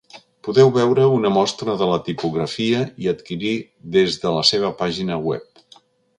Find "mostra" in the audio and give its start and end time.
1.35-1.75